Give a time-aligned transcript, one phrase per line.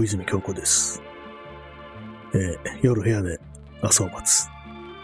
[0.00, 1.02] 小泉京子です。
[2.32, 3.38] えー夜部屋で
[3.82, 4.48] 朝を待つ。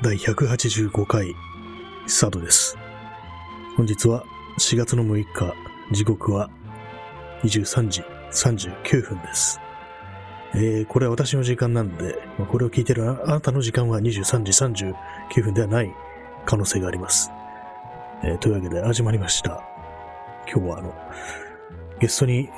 [0.02, 1.34] 第185回
[2.06, 2.78] スタートです。
[3.77, 4.24] 本日は
[4.59, 5.52] 4月の6日、
[5.92, 6.48] 時刻は
[7.42, 9.60] 23時39分です。
[10.55, 15.94] えーこれは私の時間なんで、まこれを聞いてるああなたの時間は23時39分ではない
[16.47, 17.30] 可能性があります。
[18.24, 19.62] えーというわけで始まりました。
[20.50, 20.94] 今日はあの、
[22.00, 22.48] ゲストに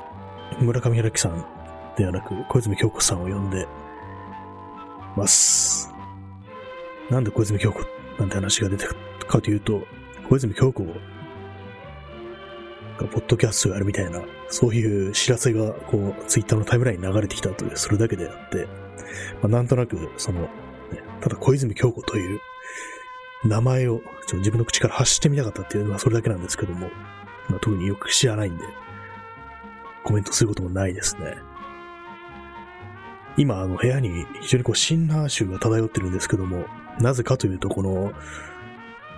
[0.61, 1.58] 村上春樹さん
[1.99, 3.67] ではなく小泉京子さんを呼んで
[5.17, 5.93] ます。
[7.11, 7.81] なんで小泉京子
[8.21, 9.83] なんて話が出てくるかというと、
[10.29, 10.93] 小泉京子が
[12.99, 18.69] ポッドキャストをやるみたいな、そういう知らせがこう、ツイッターのタイムラインに流れてきたという、それだけであって、
[19.43, 20.49] まあ、なんとなく、その、ね
[21.21, 22.41] ただ小泉京子という
[23.45, 26.91] 名前をちょ自分の口から発してみたかったっていうのはそれだけなんですけども、
[27.49, 28.65] まあ、特によく知らないんで、
[30.05, 31.48] コメントすることもないですね。
[33.39, 36.67] 今、あの、部屋に非常にこう、シンナー臭が漂ってるんですけども、
[37.01, 38.13] なぜかというと、この、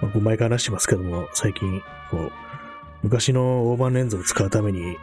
[0.02, 2.32] まあ、前から話してますけども、最近、こう、
[3.02, 4.96] 昔の大判レンズを使うために、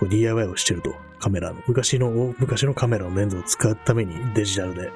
[0.00, 1.62] こう DIY をしてると、カメラの。
[1.68, 4.90] 昔の、昔のカメラのレンズを使うためにデジタルで、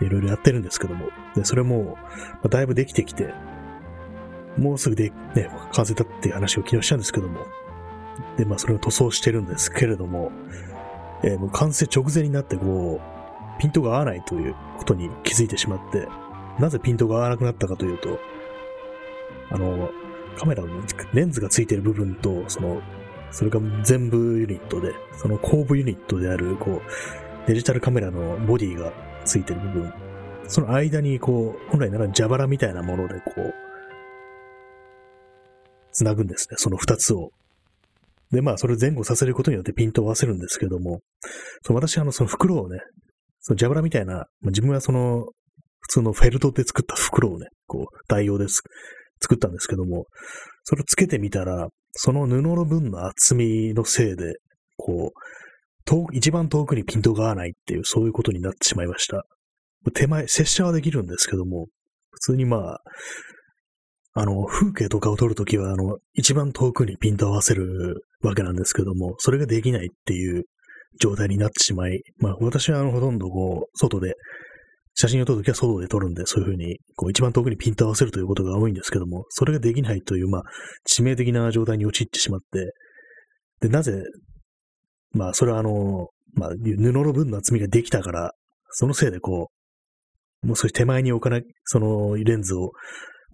[0.00, 3.34] いろいろやってるんですけども、で、それも、まあだいぶできてきて、
[4.56, 7.40] もうすぐで、ね、完成だっていう話を昨日したんですけども、
[8.36, 10.30] で、まあ、それを塗装してるんですけれども、
[11.24, 16.06] えーもう完成直前になって、こう、ピントが合わないということに気づいてしまって、
[16.58, 18.18] なぜピントが合わなくなったかというと、
[19.50, 19.90] あの、
[20.36, 20.68] カメラの
[21.12, 22.82] レンズがついてる部分と、その、
[23.30, 28.92] それが全部ユニットで、その後部ユニットである、こう、デジタルカメラのボディが
[29.24, 29.92] ついてる部分、
[30.46, 33.54] その間に、こう、本来なら蛇腹みたいなもので、こう、
[35.90, 37.32] つなぐんですね、その二つを。
[38.34, 41.00] で、まあ、それを前後させることによってピントを合わせるんですけども、
[41.62, 42.80] その私、あの、その袋をね、
[43.40, 45.26] そのジャブラみたいな、自分はその、
[45.80, 48.62] 普通のフェルトで作った袋をね、こう、代用です。
[49.20, 50.06] 作ったんですけども、
[50.64, 54.36] それをつけてみたら、その布の分の厚みのせいで、
[54.76, 55.18] こう、
[55.84, 59.24] 遠一番遠くにピントが合わないっていう、そういうことになってしまいました。
[59.92, 61.66] 手前、拙者はできるんですけども、
[62.10, 62.80] 普通にまあ、
[64.16, 70.44] あの、風景とかを撮るときは、あの、一番遠くにピント合わせるわけなんですけども、それができないっていう
[71.00, 74.14] 状態になってしまい、まあ、私はあの、ほとんどこう、外で、
[74.96, 80.42] 写真を撮るときは外で撮るんで、そういうふうに、こう、一番遠くにピント合わせるということが多いんですけども、それができないという、まあ、
[80.88, 82.72] 致命的な状態に陥ってしまって、
[83.60, 84.04] で、なぜ、
[85.10, 88.32] まあ、それはあの、まあ、布の分の厚みができたから、
[88.70, 89.50] そのせいでこ
[90.44, 92.70] う、もう少し手前に置かない、そのレンズを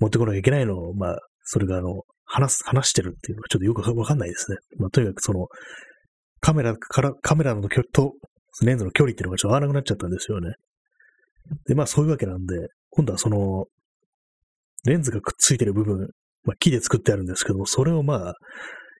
[0.00, 4.58] 持ってこなきゃいけないのを、まあ、それがあの、話す、話してるっていうのがちょっとよくわかんないですね。
[4.78, 5.48] まあ、とにかくその、
[6.40, 8.14] カメラから、カメラの距離と、
[8.62, 10.54] レンズの距離っていうのがちょっと合わなくなっちゃったんですよね。
[11.66, 13.66] で、まあそういうわけなんで、今度はその、
[14.84, 16.08] レンズがくっついてる部分、
[16.44, 18.34] まあ木で作ってあるんですけども、それをまあ、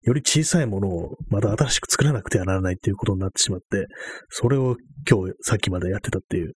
[0.03, 3.87] より小さいものをまた新しく作らなくてはならないっていうことになってしまって、
[4.28, 4.77] それを
[5.09, 6.53] 今日さっきまでやってたっていう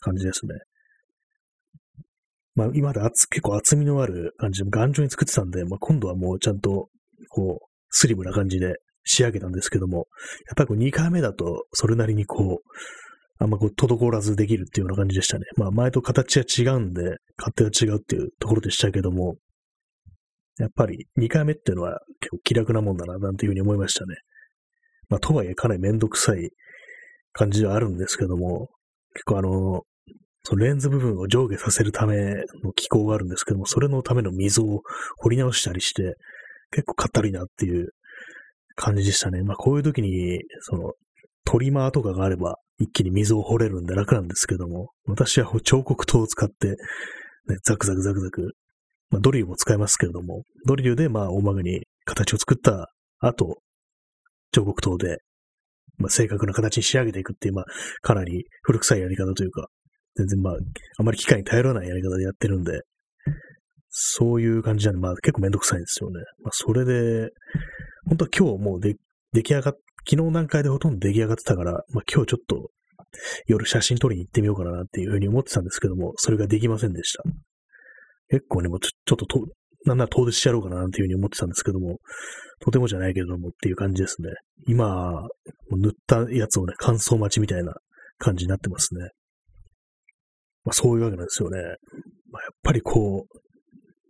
[0.00, 0.54] 感じですね。
[2.58, 6.88] まあ今まで厚結構厚みのある感じで頑丈に作ってたんで、まあ今度はもうちゃんと
[7.28, 8.74] こうスリムな感じで
[9.04, 10.06] 仕上げたんですけども、やっ
[10.56, 12.72] ぱりこう2回目だとそれなりにこう、
[13.38, 15.44] あんまこう滞らずできるっていうような感じでしたね。
[15.56, 19.36] まあ前と形は違うんで、勝手は違うっていうところでしたけども、
[20.58, 24.16] やっぱり2回目っていうのは結構気楽なもんだな、なんていうふうに思いましたね。
[25.08, 26.50] まあとはいえかなりめんどくさい
[27.32, 28.68] 感じではあるんですけども、
[29.14, 29.82] 結構あの、
[30.48, 32.16] そのレンズ部分を上下させるため
[32.64, 34.80] の機構があるんですけども、それのための溝を
[35.18, 36.14] 掘り直したりして、
[36.70, 37.90] 結構かったるいなっていう
[38.74, 39.42] 感じでしたね。
[39.42, 40.92] まあこういう時に、その、
[41.44, 46.76] トリマーとかがあれば、一気に溝を掘れるんで楽なんですけども、私は彫刻刀を使って、ね、
[47.62, 48.54] ザクザクザクザク、
[49.10, 53.58] まあドリルも使いますけれども、ドリルでまあ大まかに形を作った後、
[54.52, 55.18] 彫刻刀で、
[55.98, 57.64] まあ、正確な形に仕上げていくっていう、まあ、
[58.00, 59.68] かなり古臭いやり方というか、
[60.16, 60.56] 全然まあ、
[60.98, 62.82] あまり機械に頼らないやり方でやってるんで、
[63.90, 66.20] そういう感じなんで、まあ結構めんどくさいんですよね。
[66.42, 67.30] まあそれで、
[68.06, 68.96] 本当は今日もうで
[69.32, 69.74] 出来上がっ、
[70.08, 72.70] 昨日段階でほとんど出来上がってたから、まあ今日ちょっと
[73.46, 77.22] 夜写真撮りに行ってみようかなっていうふうに思ってたんですけども、それができませんでした。
[78.30, 79.46] 結構ね、もうちょちょっとと、
[79.84, 81.98] なんなら遠出しちゃろうかななんていうふうに思ってたんですけども、
[82.60, 84.30] とてもじゃないけれどもっていう感じですね。
[84.66, 85.26] 今、
[85.70, 87.74] 塗ったやつをね、乾燥待ちみたいな
[88.18, 89.10] 感じになってますね。
[90.64, 91.58] まあそういうわけなんですよね。
[92.30, 93.38] まあ、やっぱりこう、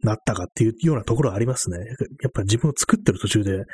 [0.01, 1.79] なったかっていうようなところはありますね。
[1.79, 3.65] やっぱ自分を作ってる途中で、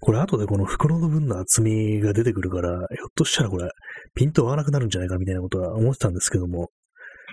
[0.00, 3.68] これ後でこの袋の分の厚みが出てくるから、ひょっとしたらこれ、
[4.14, 6.70] ピント合わなくなるんじゃないかみたいなことは思ってたんですけども、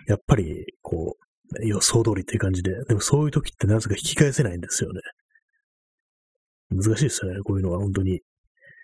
[0.07, 1.15] やっぱり、こ
[1.61, 5.01] う、予想通りっていう感じで、でもそういう時ってなぜか引き返せないんですよね。
[6.71, 8.21] 難しいですよね、こういうのは本当に。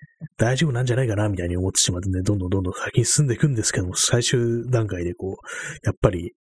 [0.37, 5.35] 大丈夫なんじゃないかなみたいに思ってしまってね、どんどんどんどん先に進んでいくんですけども、最終段階でこう、
[5.85, 6.33] やっぱり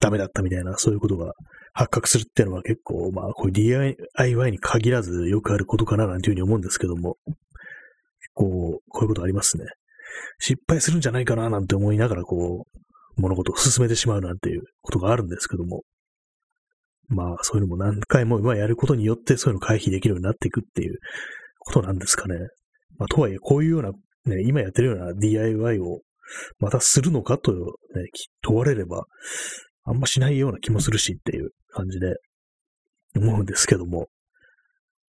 [0.00, 1.32] ダメだったみたいな、そういうことが
[1.72, 7.36] 発覚するっていうのは結構、まあ、こういう DIY に限らずよくあることかななんていうふうに思うんですけども、結
[8.34, 9.64] 構、こういうことありますね。
[10.38, 15.82] 失敗するんじゃないかななんて思いながら、こう、物事を進めてしまうなんていうことがあるんですけども、
[17.08, 20.98] まあ、そういうのも何回も今やることによってそういうのを回避できるようになっていくっていう
[21.58, 22.36] ことなんですかね。
[23.00, 23.90] まあ、とはいえ、こういうような、
[24.26, 26.00] ね、今やってるような DIY を
[26.58, 27.58] またするのかと、ね、
[28.42, 29.06] 問われれば、
[29.84, 32.16] あんましないような気もするしっていう感じで
[33.16, 34.08] 思うんですけども、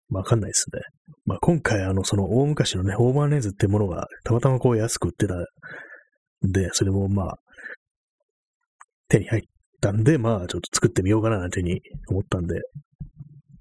[0.10, 0.82] わかんないですね。
[1.26, 7.36] まあ、今回、あの、その大昔のね、オーバーレンズってものがたまたまこう安く売ってたんで、それもまあ、
[9.08, 9.44] 手に入っ
[9.80, 12.60] たんで、まあ、ちょっと作ってみようかななんていうふうに思ったんで、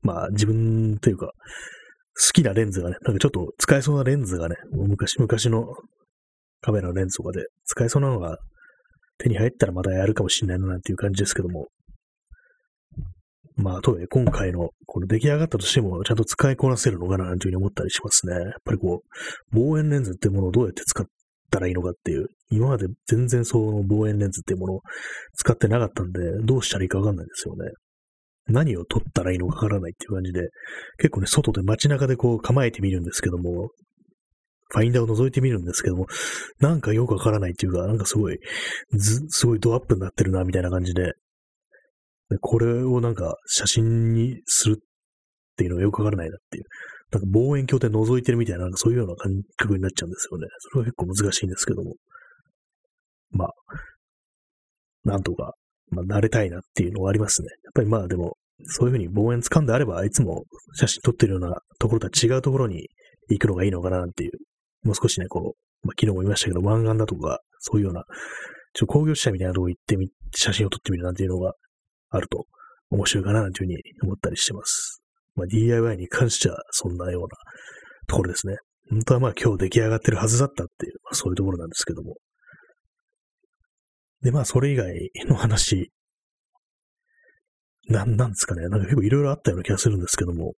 [0.03, 1.31] まあ、自分というか、
[2.19, 5.67] 好きなレンズがね、なんかちょっと使えそうなレンズがね、昔、昔の
[6.63, 8.39] カメラのレンズとかで使えそうなのが
[9.19, 11.69] 手に入ったらまたやるかもしれないななんていう感じですけども。
[13.59, 18.35] まあ、とはいえ今回のこの出来上がったとしてもちゃんと使いこなせるのかななんていうふうに思ったりしますね。
[18.35, 21.07] やっぱりこう、望遠レンズっていうものをどうやって使っ
[21.51, 24.81] たらいいのかっていう、今まで全然その望遠レンズっていうものを
[25.37, 27.71] 使ってなかったんで、どうしたらいいかわかんないですよね。
[28.49, 30.49] 何を撮ったらいいのかわからないっていう感じで、
[30.99, 33.71] 結構ね、外で街中でこう構えてみるんですけども、
[34.69, 36.07] ファインダーを覗いてみるんですけども、
[36.59, 38.39] なんかよくわからないっていうか、なんかすごい、
[38.93, 41.13] ず、すごいドアップになってるな、みたいな感じで、
[42.29, 44.85] でこれをなんか写真にするっ
[45.57, 46.65] ていうのがよくわからないなっていう。
[47.13, 50.49] なんか望遠鏡で覗いてるみたいな、なんかそういうような感覚になっちゃうんですよね。
[50.73, 51.95] それは結構難しいんですけども。
[53.31, 53.51] まあ、
[55.05, 55.55] なんとか、
[55.91, 57.49] まあ、慣れたいなっていうのがありますね。
[57.65, 60.45] やっぱりまあでも、そういうふうに望遠掴んであれば、いつも
[60.75, 62.89] 写真撮ってるようなところとは違うところに
[63.29, 64.33] 行くのがいいのかなっていう
[64.87, 68.05] もう少しね、こう、まあ、昨日も言いましたけど、湾岸だとか、そういうような、
[68.73, 71.55] ちょ工業地帯みたいなとこ行ってみ、写真を撮ってみるなんていうのが
[72.11, 72.47] あると
[72.91, 75.03] 面白いかななんていうふうに思ったりしてます。
[75.35, 77.29] まあ、DIY に関してはそんなような
[78.07, 78.57] ところですね。
[78.91, 82.17] 本当はまあ今日出来上がってるはずだったっていう、まあ、そういうところなんですけども。
[84.27, 85.93] で、まあそれ以外の話、
[87.89, 88.63] なん、なんですかね。
[88.69, 90.55] なんか結構いろいろあったような気がするんですけども。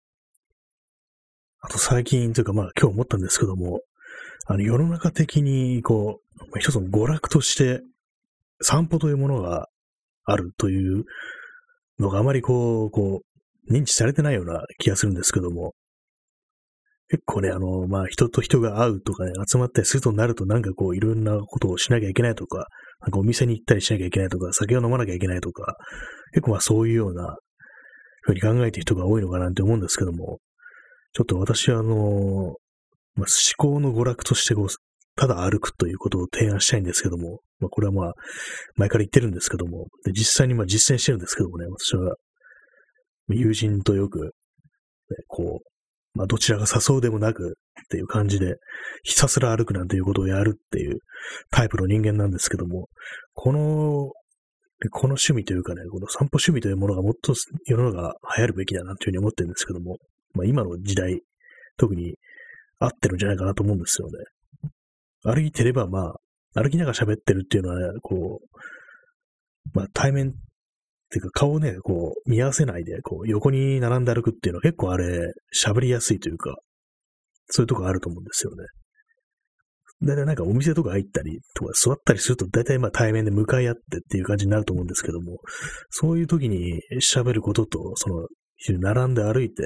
[1.60, 3.82] あと最近というかまあ今日思ったんですけども、
[4.46, 6.22] あの、世の中的に、こ
[6.56, 7.82] う、一つの娯楽として、
[8.62, 9.68] 散歩というものが
[10.24, 11.04] あるという
[12.00, 13.22] のがあまりこう、こ
[13.68, 15.74] う、認知されてないような気がするんですけども、
[17.10, 22.68] 結構ね、あの、まあ、人と人が会うとかね、集まったりするとなると、なんかこう、いろんなことをしなきゃいけないとか、
[23.02, 25.78] なんかお店に行ったりしなきゃいけないとか、酒を飲まなきゃいけないとか、
[26.34, 27.38] 結構まあそういうような、
[28.22, 30.40] ふうに考えてる人が多いのかなって思うんですけども、
[31.14, 31.96] ちょっと私はあの、
[33.16, 33.26] まあ、思
[33.58, 34.68] 考の娯楽としてこう、
[35.16, 38.14] ただ歩くということを提案したいんですけども、まあ、これはまあ、
[38.76, 42.16] 前から言ってるんですけども、で実際にまあ実践してるんですけどもね、私は、
[43.30, 44.30] 友人とよく、ね、
[45.28, 45.77] こう、
[46.18, 48.56] まあ、どちらが誘うでもなくっていう感じで、
[49.04, 51.00] ひたすら歩くなんていうことをやるっていう
[51.52, 52.88] タイプの人間なんですけども、
[53.34, 53.60] この、
[54.92, 57.34] この趣味というかね、この散歩趣味というものがもっと
[57.66, 59.98] 世の中が流行るべきだなというふうに思ってるんですけども、
[60.34, 61.22] まあ、今の時代、
[61.78, 62.16] 特に
[62.80, 64.14] 合ってるんじゃないかなと思うんですよね。
[65.24, 66.16] 歩いてれば、ま
[66.56, 68.58] あ、歩きながら喋ってるっていうのはね、こう、
[69.74, 70.34] まあ対面
[71.10, 76.56] ていうか顔をね、こう見合わせないで、こう横に並んで歩くっていうのは結構あれ、喋りやすいというか、
[77.48, 78.66] そういうとこあると思うんですよね。
[80.04, 85.40] だいたいなんかお店とか入ったりとか座ったりすると大体まあ対面で向かい合ってっていう感じになると思うんですけども、
[85.90, 88.28] そういう時に喋ることと、その、
[88.80, 89.64] 並んで歩いて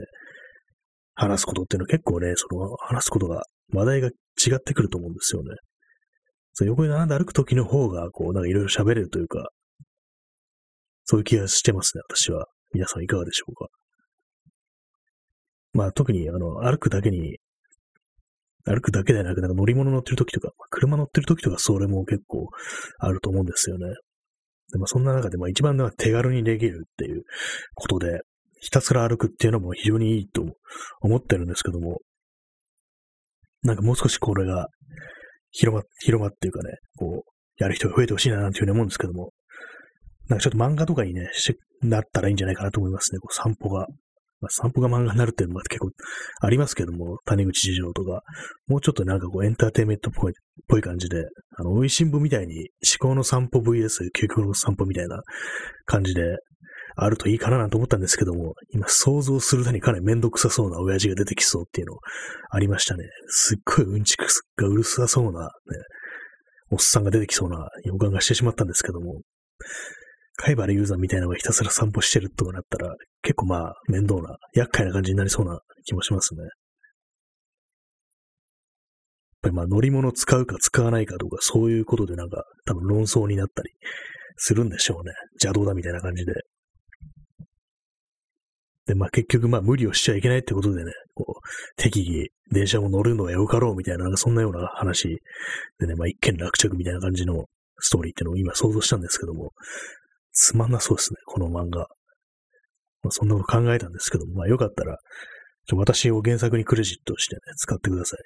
[1.15, 3.43] 話すことっていうのは結構ね、その話すことが、
[3.73, 4.11] 話題が違
[4.55, 5.49] ってくると思うんですよね。
[6.53, 9.49] そ横に並んで歩くときの方が、こう、なんかいろいろ喋れるというか、
[11.11, 12.45] そういう気がしてますね、私は。
[12.73, 13.67] 皆さんいかがでしょうか。
[15.73, 17.37] まあ特に、あの、歩くだけに、
[18.63, 22.47] 歩くだけでなく、なんか乗り物乗ってる時とか、車乗ってる時とか、それも結構
[22.97, 23.87] あると思うんですよね。
[24.71, 27.23] でもそんな中で、まあ一番手軽にできるっていう
[27.75, 28.21] ことで、
[28.61, 30.45] ひたすら歩くっていうのも非常にいいと
[31.01, 31.99] 思ってるんですけども、
[33.63, 34.69] なんかもう少しこれが
[35.49, 39.33] 広ま、広まっていうかね、こう、やる人が増えてほしいななんていうふうに思うんですけども、
[40.31, 43.19] なんかちょっと漫画とかにね、しなったらいいんじゃないかなと思いますね。
[43.19, 43.87] こう散歩が。
[44.39, 45.91] まあ、散歩が漫画になるっていうのは結構
[46.41, 48.23] ありますけども、谷口事情とか、
[48.65, 50.33] もうちょっとなんかこうエンターテイメントっぽい
[50.67, 51.25] ぽい感じで、
[51.57, 52.69] あの、美味しんぼみたいに
[52.99, 55.21] 思考の散歩 VS 究極の散歩みたいな
[55.85, 56.23] 感じで
[56.95, 61.97] あるといいかななんて思ったんですけども、今想像するだにかなりめんどくさそうな親父が出てきそうっていうの
[62.49, 63.03] ありましたね。
[63.27, 65.47] すっごいうんちくがうるさそうな、ね、
[66.71, 69.21] おっさんが出てきそうな予感がしてしまったんですけども、
[70.41, 76.41] 貝原雄山みたいなのがひたすら散歩してるとかなったら、結構まあ、面倒な、厄介な感じになりそうな気もしますね。
[76.41, 76.49] やっ
[79.43, 83.71] ぱりまあ乗り物使うか使わないかとか、そういうことでなんか多分論争になったり
[84.35, 85.13] するんでしょうね。
[85.33, 86.33] 邪道だみたいな感じで。
[88.87, 91.41] で、まあ結局まあ無理をしちゃいけないってことでね、こう、
[91.75, 95.21] 適宜電車も乗るのはよかろうみたいな、なんかそんなような話
[95.79, 97.45] でね、まあ一見落着みたいな感じの
[97.79, 99.51] ストーリーっていうのを今想像したんですけども、
[100.33, 101.87] つまんなそうですね、この漫画。
[103.03, 104.97] まあ、そんなこと考えたんですけども、まあよかったら、
[105.73, 108.19] 私を原作にクレジットしてね、使ってください。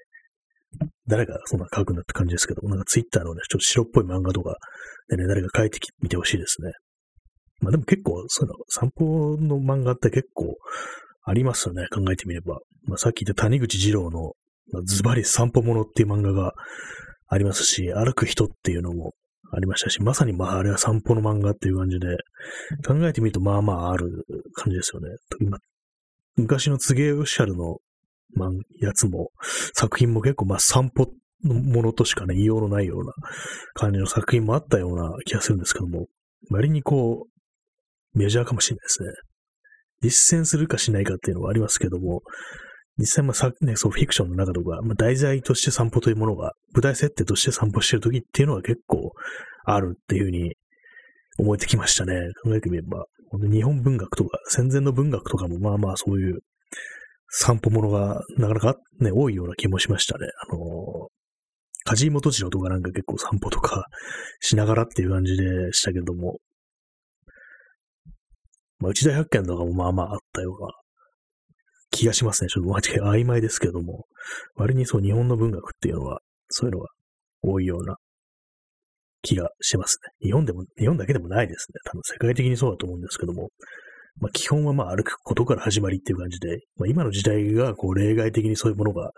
[1.07, 4.55] 誰がそんな書くんだって感じですけども、なんかツイッターのね、ちょっと白っぽい漫画とか
[5.09, 6.71] でね、誰か書いてみてほしいですね。
[7.61, 10.55] まあでも結構、そういうの、散歩の漫画って結構
[11.23, 12.59] ありますよね、考えてみれば。
[12.83, 14.33] まあさっき言った谷口二郎の、
[14.71, 16.53] ま、ズバリ散歩物っていう漫画が
[17.27, 19.13] ありますし、歩く人っていうのも
[19.51, 22.07] ありましたし、まさにまああれは散歩の漫画っていう感じで、
[22.85, 25.09] 考えてみるとまあまあある感じですよね。
[25.39, 25.57] 今
[26.37, 27.77] 昔の柘植オフィシャルの、
[28.81, 29.29] やつも、
[29.73, 31.09] 作品も結構まあ散歩
[31.43, 33.13] のものとしかね、言いようのないような
[33.73, 36.07] 感じの作品もあったような気がするんですけども、
[36.51, 39.09] 割にこう、メジャーかもしれないですね。
[40.01, 42.21] 実践するかしないかっていうのはありますけども、
[42.97, 49.11] 実際、まあさ、ね、そう、フィクションの中とか、まあ、題材として散歩というものが、舞台設定として散歩してる時っていうのは結構
[49.65, 50.55] あるっていうふうに
[51.37, 52.13] 思えてきましたね。
[52.43, 53.05] 考えてみれば。
[53.51, 56.39] 日本文学とか、戦前の文学とかも、まあまあそういう
[57.29, 60.27] 散歩ものがなかなかね、多いような気もしましたね。
[60.49, 61.07] あのー、
[61.83, 63.85] 梶井元次郎とかなんか結構散歩とか
[64.39, 66.37] しながらっていう感じでしたけども、
[68.79, 70.71] まあ、内田百軒とかもまあまああったような
[71.95, 72.49] 気がしますね。
[72.49, 74.05] ちょっと間違い曖昧ですけども、
[74.55, 76.89] 割にそう日本の文学っていうのは、そういうのが
[77.41, 77.95] 多いような
[79.21, 80.27] 気がしますね。
[80.27, 81.79] 日本でも、日本だけでもないですね。
[81.85, 83.49] 多分世界的にそうだと思うんですけども、
[84.19, 89.11] まあ、基本はまあ歩くことから始まりっていう感じで、まあ、今の時代がこう例外的にそういうものが、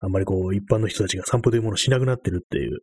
[0.00, 2.78] あんまりこう一般の人たちが散歩というものをしなくなってるっていう、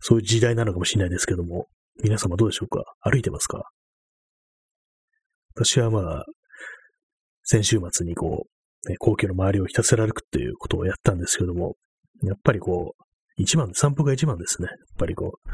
[0.00, 1.66] そういう時代なのかもしれないですけども、
[2.02, 2.84] 皆様どうでしょうか？
[3.00, 3.62] 歩いてますか？
[5.54, 6.24] 私はまあ、
[7.42, 8.46] 先週末にこ
[8.86, 11.76] う、ね、皇居の周りをひたすら歩くっていうことをやったんですけども、
[12.22, 13.02] やっぱりこう、
[13.36, 14.68] 一番、散歩が一番ですね。
[14.68, 15.48] やっぱりこう、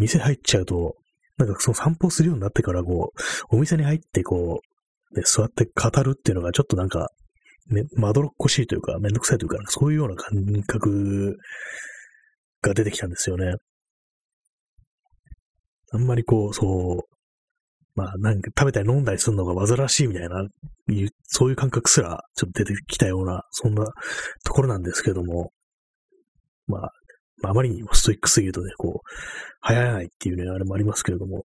[0.00, 0.96] 店入っちゃうと、
[1.36, 3.12] なんかその散歩するようになってからこ
[3.50, 4.60] う、お店に入ってこ
[5.12, 7.08] う、ね、座って語るっていうのがちょっとなんか、
[7.70, 11.36] ね、まどろっこしいというか、めんどくさいというか、そういうような感覚
[12.62, 13.54] が出てきたんですよね。
[15.92, 17.17] あんまりこう、そう、
[17.98, 20.46] まあ、なんか食べたり飲んだりするのが煩わしいみたいな、
[21.24, 23.84] そういう感覚すらちょっと出てきたような、そんな
[24.44, 25.50] ところなんですけども、
[26.68, 26.92] まあ、
[27.42, 31.44] あまりにもストイックすぎるとね、こう、流行らないっていうね、あれもありますけれども、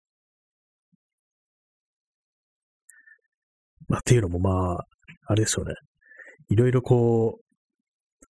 [3.89, 4.85] まあ、っていうのもまあ、
[5.25, 5.73] あれですよね。
[6.47, 8.25] いろいろこう、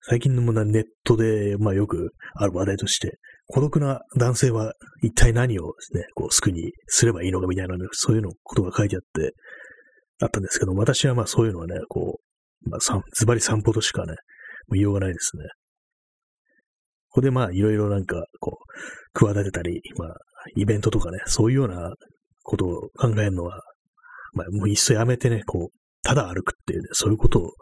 [0.00, 3.18] 最近のもネットで、まあよくある話題として、
[3.48, 9.32] 孤独な男性は一体何をですね、こう、救いにすればいいのかみたいな、ねそういうのことが書いてあって、
[10.20, 12.20] あったんですけど、私はまあそういうのはね、こ
[12.66, 15.44] う、まあ、ズバリ散歩としかね、もう言いようがないですね。
[17.08, 20.16] ここでまあいろいろなんか、こう、企てたり、まあ、
[20.54, 21.94] イベントとかね、そういうような
[22.42, 23.62] ことを考えるのは、
[24.34, 27.52] まあもういっそやめてね、こう、ただ歩くっていうね、そういうことを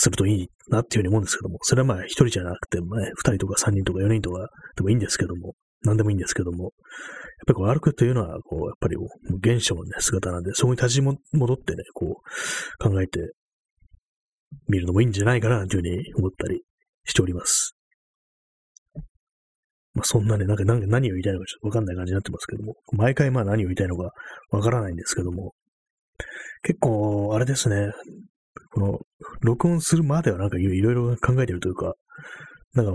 [0.00, 6.72] するといいなっていうふうに思うんですけども、それはまあ一人じゃなくてもね、二人とか三人とか四人とかでもいいんですけども、何でもいいんですけども、やっ
[7.46, 11.18] ぱりこう歩くというのは、こう、やっぱりもう現象のね、姿なんで、そこに立ち戻
[11.54, 13.32] ってね、こう、考えて
[14.68, 16.62] みるのもいいんじゃないかな、というふうに思ったり
[17.04, 17.74] しております。
[19.94, 24.12] まあそんなね、なんか何を言いたいのかちょっとわかんない感じになってますけども、毎回まあ何を言いたいのか
[24.50, 25.54] わからないんですけども、
[26.62, 27.92] 結構、あれですね、
[28.72, 28.98] この、
[29.40, 31.94] 録音するまではなんかいろいろ考えてるというか、
[32.74, 32.92] なんか、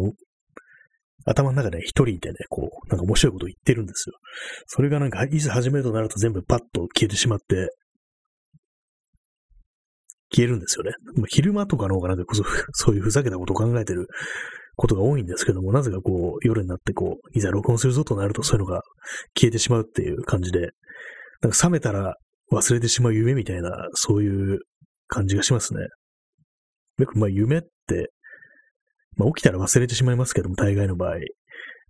[1.25, 4.15] 頭の中で一人でね、こう、なんか面白いこと言ってるんですよ。
[4.67, 7.69] それがなんか、いざ始めるとなると全部パッと消えてしまって、
[10.33, 10.91] 消えるんですよね。
[11.29, 12.43] 昼間とかの方がなんかこそ
[12.73, 14.07] そういうふざけたことを考えてる
[14.75, 18.81] ことが多いんですけども、なぜかこう、夜になってこう、いざ録音するぞとなるとそういうのが
[19.37, 20.71] 消えてしまうっていう感じで、
[21.41, 22.15] なんか冷めたら
[22.51, 24.59] 忘れてしまう夢みたいな、そういう
[25.07, 25.87] 感じがしますね。
[26.97, 28.11] よくまあ夢って、
[29.15, 31.17] まあ起きたら忘れてしまいますけども、大概の場合。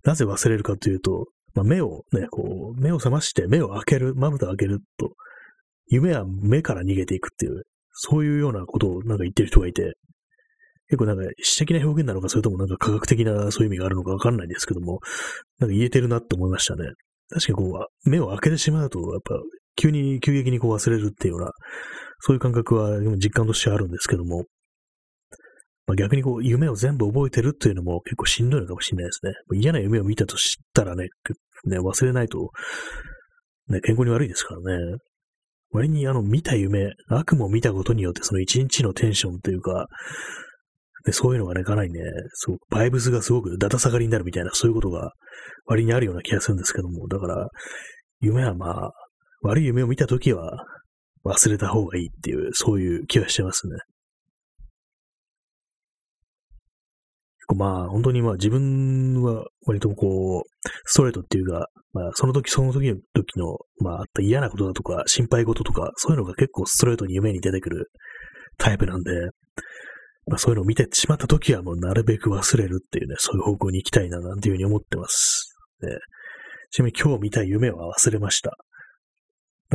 [0.03, 5.13] なぜ忘れるかというと、まあ、目をね、こう、目を覚まして目を開ける、まぶたを開けると、
[5.87, 9.93] 夢は目から逃げていくっていう、そういうようなことをなんか言ってる人がいて、
[10.89, 14.99] 結構なんか詩的な表現なのか、それともなんか科学的なそういう意味があるのかわかんないんですけども、
[15.59, 16.85] なんか言えてるなって思いましたね。
[17.29, 19.35] 確かにこう、目を開けてしまうと、やっぱ、
[19.75, 21.51] 急に、急激にこう忘れるっていうような、
[22.19, 24.45] そういう感覚は実感としてあるんですけども、
[25.85, 29.33] まあ、逆にこう、夢を全部覚えてるっていうのも結構しんどいのかもしれないですね。
[29.59, 31.07] 嫌な夢を見たと知ったらね、
[31.65, 32.51] ね忘れないと、
[33.67, 34.97] ね、健康に悪いですからね。
[35.71, 39.87] 割にあの、見た夢、悪夢を見たことによってその一日のテンションというか、
[41.05, 41.99] ね、そういうのがね、かなりね、
[42.33, 45.11] そう、バイブスがすごくだだ下がりになるみたいな、そういうことが
[45.65, 47.47] 割にあるような気がするんですけども、だから、
[48.21, 48.91] 夢はまあ、
[49.43, 50.65] 悪い夢を見たときは
[51.25, 53.77] 忘れた方がいいっていう、そういう気はしてますね。
[57.55, 67.91] まあ、本当にまあ自分は割とこう、ストレートっていうか、まあ、その時その時の時の、まあ、あった嫌なことだとか、心配事とか、そういうのが結構ストレートに夢に出てくる
[68.57, 69.11] タイプなんで、
[70.25, 75.53] まあ、そういうのを見てしまった時はもうなるべく忘れるっていうね、そういう方向に行きたいななんていうふうに思ってます。
[75.81, 75.97] ね、
[76.71, 78.55] ちなみに今日見た夢は忘れました。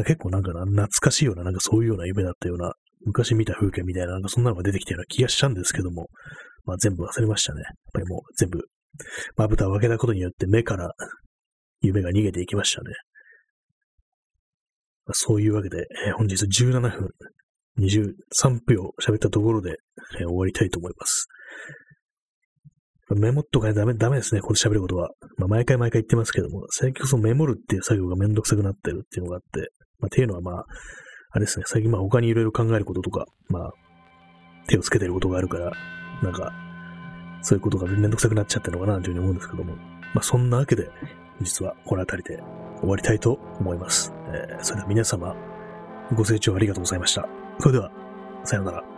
[0.05, 2.73] 結構なんか懐かしいような、なんかそういうような夢だったような、
[3.05, 6.09] 昔見た風景みたいな、なんかそんなのが出てきたような気がしたんですけども、
[6.65, 7.63] まあ全部忘れましたね。
[7.63, 8.61] やっぱりもう全部、
[9.37, 10.91] まぶたを開けたことによって目から
[11.81, 12.91] 夢が逃げていきましたね。
[15.07, 17.11] まあ、そういうわけで、えー、本日17分
[17.79, 19.77] 23秒喋ったところで、
[20.21, 21.29] えー、終わりたいと思います。
[23.17, 25.11] メモっとかダメ、ダメですね、この喋ることは。
[25.39, 30.67] まあ、毎回毎回言ってますけども、最近そのメモるっていう作業がめんどくさくなってるっていうのがあって、まあ、っていうのはまあ、
[31.31, 33.73] あれですね、最近まあ他にいろいろ考えることとか、まあ、
[34.67, 35.73] 手をつけてることがあるから、
[36.23, 36.53] なんか、
[37.43, 39.75] そういうことがめんどくさくなっちゃってるのかなというふうに思うんですけども。
[40.15, 40.91] まあ、そんなわけで、
[41.41, 42.43] 実はこの辺りで
[42.81, 44.13] 終わりたいと思います。
[44.29, 45.37] えー、それでは皆様、
[46.15, 47.29] ご清聴ありがとうございました。
[47.59, 47.91] それでは、
[48.45, 48.98] さようなら。